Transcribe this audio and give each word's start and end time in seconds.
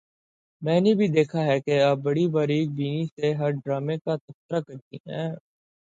میں 0.61 0.79
نے 0.81 0.93
بھی 0.95 1.07
دیکھا 1.09 1.43
ہے 1.43 1.59
کہ 1.59 1.79
آپ 1.81 1.97
بڑی 1.99 2.27
باریک 2.29 2.69
بینی 2.71 3.05
سے 3.07 3.33
ہر 3.33 3.51
ڈرامے 3.57 3.97
کا 3.97 4.15
تبصرہ 4.17 4.61
کرتی 4.61 4.97
ہیں 5.07 5.29